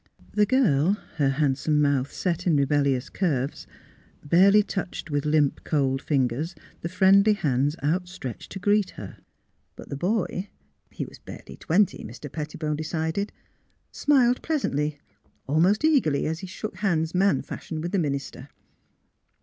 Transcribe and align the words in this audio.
The 0.33 0.47
girl, 0.47 0.93
her 1.17 1.29
handsome 1.29 1.79
mouth 1.79 2.11
set 2.11 2.47
in 2.47 2.55
rebellious 2.55 3.07
curves, 3.07 3.67
barely 4.25 4.63
touched 4.63 5.11
with 5.11 5.25
limp 5.27 5.63
cold 5.63 6.01
fingers 6.01 6.55
the 6.81 6.89
friendly 6.89 7.33
hands 7.33 7.75
out 7.83 8.07
stretched 8.07 8.51
to 8.53 8.57
greet 8.57 8.89
her. 8.97 9.19
But 9.75 9.89
the 9.89 9.95
boy— 9.95 10.49
^he 10.91 11.07
was 11.07 11.19
barely 11.19 11.55
twenty, 11.55 12.03
Mr. 12.03 12.31
Pettibone 12.31 12.77
decided— 12.77 13.31
smiled 13.91 14.41
pleasantly, 14.41 14.97
almost 15.45 15.85
eagerly 15.85 16.25
as 16.25 16.39
he 16.39 16.47
shook 16.47 16.77
hands 16.77 17.13
man 17.13 17.43
fashion 17.43 17.79
with 17.79 17.91
the 17.91 17.99
minister. 17.99 18.49